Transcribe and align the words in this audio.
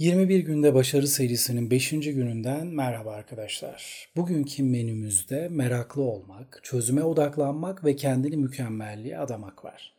21 0.00 0.38
günde 0.38 0.74
başarı 0.74 1.08
serisinin 1.08 1.70
5. 1.70 1.90
gününden 1.90 2.66
merhaba 2.66 3.12
arkadaşlar. 3.12 4.08
Bugünkü 4.16 4.62
menümüzde 4.62 5.48
meraklı 5.48 6.02
olmak, 6.02 6.60
çözüme 6.62 7.02
odaklanmak 7.02 7.84
ve 7.84 7.96
kendini 7.96 8.36
mükemmelliğe 8.36 9.18
adamak 9.18 9.64
var. 9.64 9.94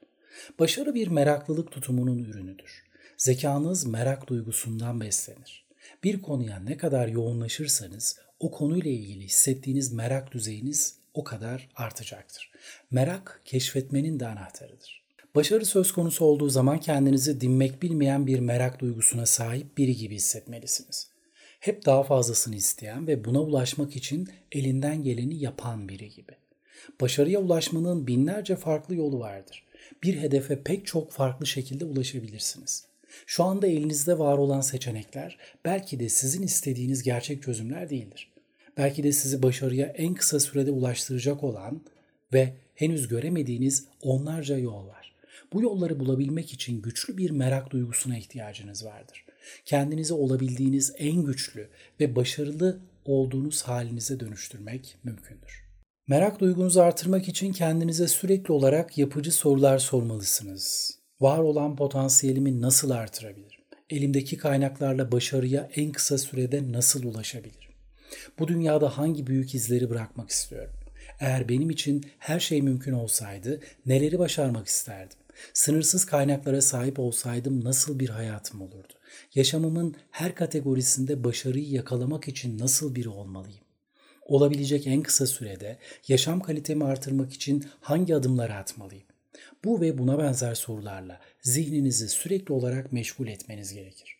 Başarı 0.59 0.93
bir 0.95 1.07
meraklılık 1.07 1.71
tutumunun 1.71 2.19
ürünüdür. 2.19 2.83
Zekanız 3.17 3.85
merak 3.85 4.27
duygusundan 4.27 5.01
beslenir. 5.01 5.65
Bir 6.03 6.21
konuya 6.21 6.59
ne 6.59 6.77
kadar 6.77 7.07
yoğunlaşırsanız 7.07 8.19
o 8.39 8.51
konuyla 8.51 8.91
ilgili 8.91 9.23
hissettiğiniz 9.23 9.93
merak 9.93 10.31
düzeyiniz 10.31 10.95
o 11.13 11.23
kadar 11.23 11.69
artacaktır. 11.75 12.51
Merak 12.91 13.41
keşfetmenin 13.45 14.19
de 14.19 14.27
anahtarıdır. 14.27 15.00
Başarı 15.35 15.65
söz 15.65 15.91
konusu 15.91 16.25
olduğu 16.25 16.49
zaman 16.49 16.79
kendinizi 16.79 17.41
dinmek 17.41 17.81
bilmeyen 17.81 18.27
bir 18.27 18.39
merak 18.39 18.79
duygusuna 18.79 19.25
sahip 19.25 19.77
biri 19.77 19.95
gibi 19.95 20.15
hissetmelisiniz. 20.15 21.07
Hep 21.59 21.85
daha 21.85 22.03
fazlasını 22.03 22.55
isteyen 22.55 23.07
ve 23.07 23.25
buna 23.25 23.41
ulaşmak 23.41 23.95
için 23.95 24.29
elinden 24.51 25.03
geleni 25.03 25.43
yapan 25.43 25.89
biri 25.89 26.09
gibi. 26.09 26.31
Başarıya 27.01 27.39
ulaşmanın 27.39 28.07
binlerce 28.07 28.55
farklı 28.55 28.95
yolu 28.95 29.19
vardır. 29.19 29.63
Bir 30.03 30.17
hedefe 30.21 30.63
pek 30.63 30.85
çok 30.85 31.11
farklı 31.11 31.45
şekilde 31.45 31.85
ulaşabilirsiniz. 31.85 32.85
Şu 33.25 33.43
anda 33.43 33.67
elinizde 33.67 34.19
var 34.19 34.37
olan 34.37 34.61
seçenekler 34.61 35.37
belki 35.65 35.99
de 35.99 36.09
sizin 36.09 36.43
istediğiniz 36.43 37.03
gerçek 37.03 37.43
çözümler 37.43 37.89
değildir. 37.89 38.31
Belki 38.77 39.03
de 39.03 39.11
sizi 39.11 39.43
başarıya 39.43 39.87
en 39.87 40.13
kısa 40.13 40.39
sürede 40.39 40.71
ulaştıracak 40.71 41.43
olan 41.43 41.81
ve 42.33 42.53
henüz 42.75 43.07
göremediğiniz 43.07 43.85
onlarca 44.01 44.57
yol 44.57 44.87
var. 44.87 45.11
Bu 45.53 45.61
yolları 45.61 45.99
bulabilmek 45.99 46.53
için 46.53 46.81
güçlü 46.81 47.17
bir 47.17 47.31
merak 47.31 47.71
duygusuna 47.71 48.17
ihtiyacınız 48.17 48.85
vardır. 48.85 49.25
Kendinizi 49.65 50.13
olabildiğiniz 50.13 50.93
en 50.97 51.23
güçlü 51.23 51.69
ve 51.99 52.15
başarılı 52.15 52.79
olduğunuz 53.05 53.63
halinize 53.63 54.19
dönüştürmek 54.19 54.97
mümkündür. 55.03 55.71
Merak 56.07 56.39
duygunuzu 56.39 56.81
artırmak 56.81 57.27
için 57.27 57.53
kendinize 57.53 58.07
sürekli 58.07 58.51
olarak 58.51 58.97
yapıcı 58.97 59.31
sorular 59.31 59.79
sormalısınız. 59.79 60.97
Var 61.21 61.39
olan 61.39 61.75
potansiyelimi 61.75 62.61
nasıl 62.61 62.89
artırabilirim? 62.89 63.61
Elimdeki 63.89 64.37
kaynaklarla 64.37 65.11
başarıya 65.11 65.69
en 65.75 65.91
kısa 65.91 66.17
sürede 66.17 66.71
nasıl 66.71 67.03
ulaşabilirim? 67.03 67.71
Bu 68.39 68.47
dünyada 68.47 68.97
hangi 68.97 69.27
büyük 69.27 69.55
izleri 69.55 69.89
bırakmak 69.89 70.29
istiyorum? 70.29 70.73
Eğer 71.19 71.49
benim 71.49 71.69
için 71.69 72.05
her 72.19 72.39
şey 72.39 72.61
mümkün 72.61 72.93
olsaydı 72.93 73.59
neleri 73.85 74.19
başarmak 74.19 74.67
isterdim? 74.67 75.17
Sınırsız 75.53 76.05
kaynaklara 76.05 76.61
sahip 76.61 76.99
olsaydım 76.99 77.63
nasıl 77.63 77.99
bir 77.99 78.09
hayatım 78.09 78.61
olurdu? 78.61 78.93
Yaşamımın 79.35 79.95
her 80.11 80.35
kategorisinde 80.35 81.23
başarıyı 81.23 81.69
yakalamak 81.69 82.27
için 82.27 82.59
nasıl 82.59 82.95
biri 82.95 83.09
olmalıyım? 83.09 83.63
Olabilecek 84.25 84.87
en 84.87 85.01
kısa 85.01 85.27
sürede 85.27 85.77
yaşam 86.07 86.39
kalitemi 86.39 86.85
artırmak 86.85 87.33
için 87.33 87.65
hangi 87.81 88.15
adımları 88.15 88.53
atmalıyım? 88.53 89.07
Bu 89.63 89.81
ve 89.81 89.97
buna 89.97 90.19
benzer 90.19 90.55
sorularla 90.55 91.19
zihninizi 91.41 92.09
sürekli 92.09 92.53
olarak 92.53 92.91
meşgul 92.91 93.27
etmeniz 93.27 93.73
gerekir. 93.73 94.17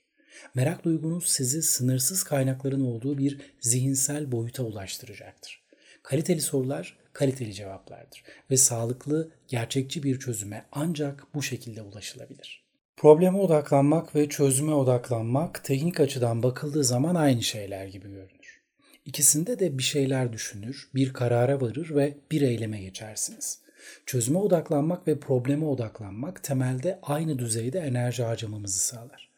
Merak 0.56 0.84
duygunuz 0.84 1.30
sizi 1.30 1.62
sınırsız 1.62 2.24
kaynakların 2.24 2.82
olduğu 2.82 3.18
bir 3.18 3.42
zihinsel 3.60 4.32
boyuta 4.32 4.64
ulaştıracaktır. 4.64 5.61
Kaliteli 6.04 6.42
sorular 6.42 6.98
kaliteli 7.14 7.54
cevaplardır 7.54 8.24
ve 8.52 8.58
sağlıklı, 8.58 9.32
gerçekçi 9.48 10.04
bir 10.04 10.20
çözüme 10.20 10.66
ancak 10.72 11.28
bu 11.34 11.44
şekilde 11.44 11.82
ulaşılabilir. 11.82 12.64
Probleme 12.98 13.38
odaklanmak 13.38 14.16
ve 14.16 14.30
çözüme 14.30 14.74
odaklanmak 14.74 15.64
teknik 15.64 16.00
açıdan 16.00 16.44
bakıldığı 16.44 16.84
zaman 16.84 17.16
aynı 17.16 17.44
şeyler 17.44 17.86
gibi 17.86 18.10
görünür. 18.10 18.62
İkisinde 19.06 19.60
de 19.60 19.78
bir 19.78 19.84
şeyler 19.84 20.34
düşünür, 20.34 20.90
bir 20.96 21.14
karara 21.14 21.62
varır 21.62 21.96
ve 21.96 22.18
bir 22.32 22.42
eyleme 22.42 22.82
geçersiniz. 22.82 23.60
Çözüme 24.06 24.40
odaklanmak 24.40 25.08
ve 25.08 25.20
probleme 25.20 25.66
odaklanmak 25.66 26.44
temelde 26.44 27.00
aynı 27.02 27.40
düzeyde 27.40 27.80
enerji 27.80 28.24
harcamamızı 28.24 28.80
sağlar. 28.80 29.32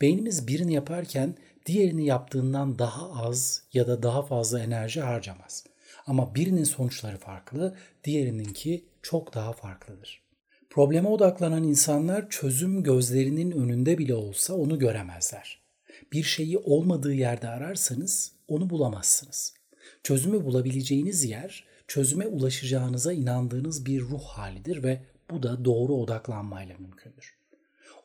Beynimiz 0.00 0.48
birini 0.48 0.72
yaparken 0.72 1.34
diğerini 1.66 2.06
yaptığından 2.06 2.78
daha 2.78 3.22
az 3.22 3.62
ya 3.72 3.86
da 3.86 4.02
daha 4.02 4.22
fazla 4.22 4.60
enerji 4.60 5.00
harcamaz. 5.00 5.64
Ama 6.10 6.34
birinin 6.34 6.64
sonuçları 6.64 7.18
farklı, 7.18 7.76
diğerininki 8.04 8.84
çok 9.02 9.34
daha 9.34 9.52
farklıdır. 9.52 10.22
Probleme 10.70 11.08
odaklanan 11.08 11.62
insanlar 11.64 12.30
çözüm 12.30 12.82
gözlerinin 12.82 13.50
önünde 13.50 13.98
bile 13.98 14.14
olsa 14.14 14.54
onu 14.54 14.78
göremezler. 14.78 15.60
Bir 16.12 16.22
şeyi 16.22 16.58
olmadığı 16.58 17.14
yerde 17.14 17.48
ararsanız 17.48 18.32
onu 18.48 18.70
bulamazsınız. 18.70 19.54
Çözümü 20.02 20.44
bulabileceğiniz 20.44 21.24
yer 21.24 21.64
çözüme 21.88 22.26
ulaşacağınıza 22.26 23.12
inandığınız 23.12 23.86
bir 23.86 24.00
ruh 24.00 24.24
halidir 24.24 24.82
ve 24.82 25.02
bu 25.30 25.42
da 25.42 25.64
doğru 25.64 25.94
odaklanmayla 25.94 26.78
mümkündür. 26.78 27.36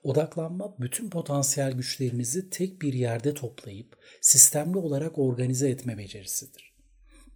Odaklanma 0.04 0.76
bütün 0.80 1.10
potansiyel 1.10 1.72
güçlerinizi 1.72 2.50
tek 2.50 2.82
bir 2.82 2.94
yerde 2.94 3.34
toplayıp 3.34 3.98
sistemli 4.22 4.78
olarak 4.78 5.20
organize 5.20 5.70
etme 5.70 5.98
becerisidir. 5.98 6.75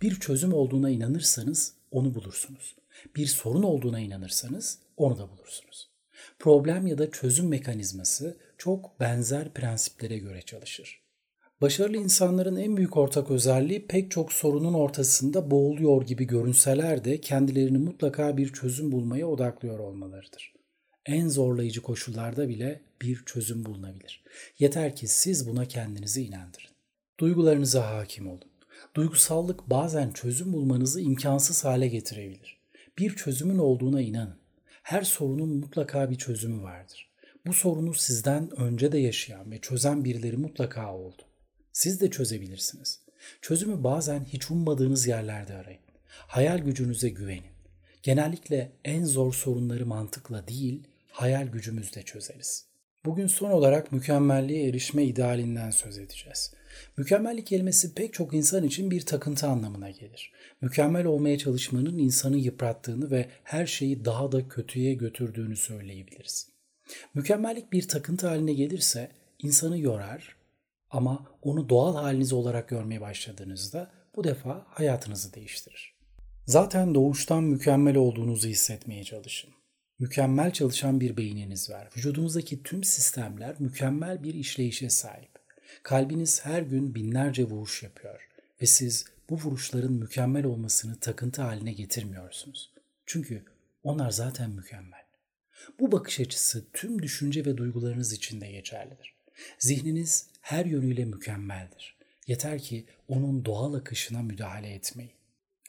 Bir 0.01 0.19
çözüm 0.19 0.53
olduğuna 0.53 0.89
inanırsanız 0.89 1.73
onu 1.91 2.15
bulursunuz. 2.15 2.75
Bir 3.15 3.25
sorun 3.25 3.63
olduğuna 3.63 3.99
inanırsanız 3.99 4.79
onu 4.97 5.17
da 5.17 5.29
bulursunuz. 5.29 5.89
Problem 6.39 6.87
ya 6.87 6.97
da 6.97 7.11
çözüm 7.11 7.47
mekanizması 7.47 8.37
çok 8.57 8.99
benzer 8.99 9.53
prensiplere 9.53 10.17
göre 10.17 10.41
çalışır. 10.41 11.01
Başarılı 11.61 11.97
insanların 11.97 12.55
en 12.55 12.77
büyük 12.77 12.97
ortak 12.97 13.31
özelliği 13.31 13.87
pek 13.87 14.11
çok 14.11 14.33
sorunun 14.33 14.73
ortasında 14.73 15.51
boğuluyor 15.51 16.05
gibi 16.05 16.27
görünseler 16.27 17.05
de 17.05 17.21
kendilerini 17.21 17.77
mutlaka 17.77 18.37
bir 18.37 18.53
çözüm 18.53 18.91
bulmaya 18.91 19.27
odaklıyor 19.27 19.79
olmalarıdır. 19.79 20.53
En 21.05 21.27
zorlayıcı 21.27 21.81
koşullarda 21.81 22.49
bile 22.49 22.81
bir 23.01 23.23
çözüm 23.25 23.65
bulunabilir. 23.65 24.23
Yeter 24.59 24.95
ki 24.95 25.07
siz 25.07 25.47
buna 25.47 25.65
kendinizi 25.67 26.23
inandırın. 26.23 26.71
Duygularınıza 27.19 27.95
hakim 27.95 28.27
olun. 28.27 28.48
Duygusallık 28.95 29.69
bazen 29.69 30.11
çözüm 30.11 30.53
bulmanızı 30.53 31.01
imkansız 31.01 31.65
hale 31.65 31.87
getirebilir. 31.87 32.59
Bir 32.97 33.15
çözümün 33.15 33.57
olduğuna 33.57 34.01
inanın. 34.01 34.39
Her 34.83 35.01
sorunun 35.01 35.49
mutlaka 35.49 36.09
bir 36.09 36.17
çözümü 36.17 36.63
vardır. 36.63 37.09
Bu 37.45 37.53
sorunu 37.53 37.93
sizden 37.93 38.59
önce 38.59 38.91
de 38.91 38.97
yaşayan 38.97 39.51
ve 39.51 39.61
çözen 39.61 40.05
birileri 40.05 40.37
mutlaka 40.37 40.95
oldu. 40.95 41.21
Siz 41.71 42.01
de 42.01 42.09
çözebilirsiniz. 42.09 43.01
Çözümü 43.41 43.83
bazen 43.83 44.25
hiç 44.25 44.51
ummadığınız 44.51 45.07
yerlerde 45.07 45.53
arayın. 45.53 45.81
Hayal 46.09 46.59
gücünüze 46.59 47.09
güvenin. 47.09 47.43
Genellikle 48.03 48.71
en 48.85 49.05
zor 49.05 49.33
sorunları 49.33 49.85
mantıkla 49.85 50.47
değil, 50.47 50.87
hayal 51.11 51.47
gücümüzle 51.47 52.03
çözeriz. 52.03 52.68
Bugün 53.05 53.27
son 53.27 53.51
olarak 53.51 53.91
mükemmelliğe 53.91 54.69
erişme 54.69 55.03
idealinden 55.03 55.71
söz 55.71 55.97
edeceğiz. 55.97 56.53
Mükemmellik 56.97 57.47
kelimesi 57.47 57.93
pek 57.93 58.13
çok 58.13 58.33
insan 58.33 58.63
için 58.63 58.91
bir 58.91 59.05
takıntı 59.05 59.47
anlamına 59.47 59.89
gelir. 59.89 60.31
Mükemmel 60.61 61.05
olmaya 61.05 61.37
çalışmanın 61.37 61.97
insanı 61.97 62.37
yıprattığını 62.37 63.11
ve 63.11 63.29
her 63.43 63.65
şeyi 63.65 64.05
daha 64.05 64.31
da 64.31 64.47
kötüye 64.47 64.93
götürdüğünü 64.93 65.55
söyleyebiliriz. 65.55 66.49
Mükemmellik 67.13 67.73
bir 67.73 67.87
takıntı 67.87 68.27
haline 68.27 68.53
gelirse 68.53 69.11
insanı 69.39 69.79
yorar 69.79 70.35
ama 70.89 71.27
onu 71.41 71.69
doğal 71.69 71.95
haliniz 71.95 72.33
olarak 72.33 72.69
görmeye 72.69 73.01
başladığınızda 73.01 73.91
bu 74.15 74.23
defa 74.23 74.65
hayatınızı 74.69 75.33
değiştirir. 75.33 75.95
Zaten 76.45 76.95
doğuştan 76.95 77.43
mükemmel 77.43 77.95
olduğunuzu 77.95 78.47
hissetmeye 78.47 79.03
çalışın. 79.03 79.58
Mükemmel 79.99 80.51
çalışan 80.51 81.01
bir 81.01 81.17
beyniniz 81.17 81.69
var. 81.69 81.89
Vücudunuzdaki 81.97 82.63
tüm 82.63 82.83
sistemler 82.83 83.55
mükemmel 83.59 84.23
bir 84.23 84.33
işleyişe 84.33 84.89
sahip. 84.89 85.29
Kalbiniz 85.83 86.45
her 86.45 86.61
gün 86.61 86.95
binlerce 86.95 87.43
vuruş 87.43 87.83
yapıyor 87.83 88.29
ve 88.61 88.65
siz 88.65 89.05
bu 89.29 89.35
vuruşların 89.35 89.91
mükemmel 89.91 90.45
olmasını 90.45 90.99
takıntı 90.99 91.41
haline 91.41 91.73
getirmiyorsunuz. 91.73 92.71
Çünkü 93.05 93.43
onlar 93.83 94.11
zaten 94.11 94.49
mükemmel. 94.49 95.03
Bu 95.79 95.91
bakış 95.91 96.19
açısı 96.19 96.65
tüm 96.73 97.01
düşünce 97.01 97.45
ve 97.45 97.57
duygularınız 97.57 98.13
için 98.13 98.41
de 98.41 98.51
geçerlidir. 98.51 99.13
Zihniniz 99.59 100.27
her 100.41 100.65
yönüyle 100.65 101.05
mükemmeldir. 101.05 101.97
Yeter 102.27 102.59
ki 102.59 102.85
onun 103.07 103.45
doğal 103.45 103.73
akışına 103.73 104.21
müdahale 104.21 104.73
etmeyin. 104.73 105.18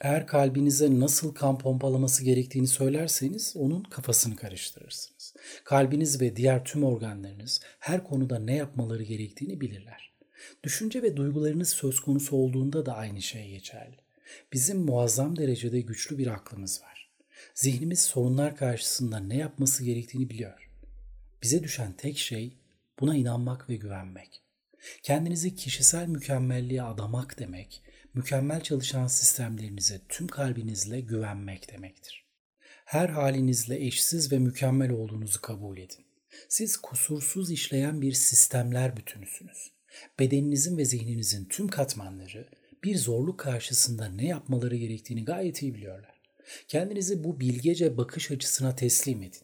Eğer 0.00 0.26
kalbinize 0.26 1.00
nasıl 1.00 1.34
kan 1.34 1.58
pompalaması 1.58 2.24
gerektiğini 2.24 2.66
söylerseniz 2.66 3.54
onun 3.56 3.82
kafasını 3.82 4.36
karıştırırsınız. 4.36 5.34
Kalbiniz 5.64 6.20
ve 6.20 6.36
diğer 6.36 6.64
tüm 6.64 6.84
organlarınız 6.84 7.60
her 7.78 8.04
konuda 8.04 8.38
ne 8.38 8.56
yapmaları 8.56 9.02
gerektiğini 9.02 9.60
bilirler. 9.60 10.12
Düşünce 10.64 11.02
ve 11.02 11.16
duygularınız 11.16 11.68
söz 11.68 12.00
konusu 12.00 12.36
olduğunda 12.36 12.86
da 12.86 12.96
aynı 12.96 13.22
şey 13.22 13.50
geçerli. 13.50 13.96
Bizim 14.52 14.78
muazzam 14.80 15.36
derecede 15.36 15.80
güçlü 15.80 16.18
bir 16.18 16.26
aklımız 16.26 16.82
var. 16.82 17.10
Zihnimiz 17.54 18.00
sorunlar 18.00 18.56
karşısında 18.56 19.18
ne 19.18 19.36
yapması 19.36 19.84
gerektiğini 19.84 20.30
biliyor. 20.30 20.70
Bize 21.42 21.62
düşen 21.62 21.92
tek 21.92 22.18
şey 22.18 22.56
buna 23.00 23.16
inanmak 23.16 23.70
ve 23.70 23.76
güvenmek. 23.76 24.42
Kendinizi 25.02 25.54
kişisel 25.54 26.08
mükemmelliğe 26.08 26.82
adamak 26.82 27.38
demek, 27.38 27.82
mükemmel 28.14 28.60
çalışan 28.60 29.06
sistemlerinize 29.06 30.00
tüm 30.08 30.28
kalbinizle 30.28 31.00
güvenmek 31.00 31.72
demektir. 31.72 32.24
Her 32.84 33.08
halinizle 33.08 33.86
eşsiz 33.86 34.32
ve 34.32 34.38
mükemmel 34.38 34.90
olduğunuzu 34.90 35.40
kabul 35.40 35.78
edin. 35.78 36.04
Siz 36.48 36.76
kusursuz 36.76 37.50
işleyen 37.50 38.02
bir 38.02 38.12
sistemler 38.12 38.96
bütünüsünüz. 38.96 39.72
Bedeninizin 40.18 40.78
ve 40.78 40.84
zihninizin 40.84 41.44
tüm 41.44 41.68
katmanları 41.68 42.48
bir 42.84 42.96
zorluk 42.96 43.38
karşısında 43.40 44.08
ne 44.08 44.26
yapmaları 44.26 44.76
gerektiğini 44.76 45.24
gayet 45.24 45.62
iyi 45.62 45.74
biliyorlar. 45.74 46.20
Kendinizi 46.68 47.24
bu 47.24 47.40
bilgece 47.40 47.96
bakış 47.96 48.30
açısına 48.30 48.76
teslim 48.76 49.22
edin. 49.22 49.42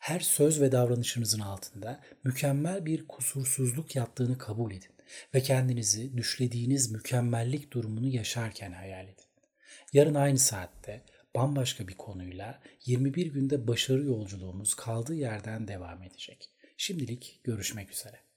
Her 0.00 0.20
söz 0.20 0.60
ve 0.60 0.72
davranışınızın 0.72 1.40
altında 1.40 2.00
mükemmel 2.24 2.86
bir 2.86 3.06
kusursuzluk 3.08 3.96
yattığını 3.96 4.38
kabul 4.38 4.72
edin 4.72 4.92
ve 5.34 5.42
kendinizi 5.42 6.16
düşlediğiniz 6.16 6.90
mükemmellik 6.90 7.72
durumunu 7.72 8.08
yaşarken 8.08 8.72
hayal 8.72 9.04
edin. 9.04 9.24
Yarın 9.92 10.14
aynı 10.14 10.38
saatte 10.38 11.04
bambaşka 11.34 11.88
bir 11.88 11.96
konuyla 11.96 12.62
21 12.86 13.26
günde 13.26 13.66
başarı 13.66 14.04
yolculuğumuz 14.04 14.74
kaldığı 14.74 15.14
yerden 15.14 15.68
devam 15.68 16.02
edecek. 16.02 16.50
Şimdilik 16.76 17.40
görüşmek 17.44 17.92
üzere. 17.92 18.31